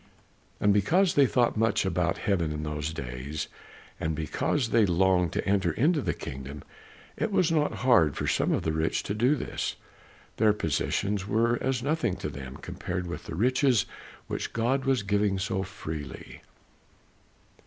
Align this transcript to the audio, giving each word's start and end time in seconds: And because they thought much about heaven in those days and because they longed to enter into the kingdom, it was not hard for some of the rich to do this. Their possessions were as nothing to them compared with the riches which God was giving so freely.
And 0.59 0.73
because 0.73 1.13
they 1.13 1.27
thought 1.27 1.55
much 1.55 1.85
about 1.85 2.17
heaven 2.17 2.51
in 2.51 2.63
those 2.63 2.91
days 2.91 3.47
and 3.99 4.15
because 4.15 4.69
they 4.69 4.83
longed 4.83 5.31
to 5.33 5.47
enter 5.47 5.73
into 5.73 6.01
the 6.01 6.15
kingdom, 6.15 6.63
it 7.15 7.31
was 7.31 7.51
not 7.51 7.71
hard 7.85 8.17
for 8.17 8.25
some 8.25 8.51
of 8.51 8.63
the 8.63 8.71
rich 8.71 9.03
to 9.03 9.13
do 9.13 9.35
this. 9.35 9.75
Their 10.37 10.53
possessions 10.53 11.27
were 11.27 11.61
as 11.61 11.83
nothing 11.83 12.15
to 12.15 12.29
them 12.29 12.57
compared 12.57 13.05
with 13.05 13.25
the 13.25 13.35
riches 13.35 13.85
which 14.25 14.53
God 14.53 14.85
was 14.85 15.03
giving 15.03 15.37
so 15.37 15.61
freely. 15.61 16.41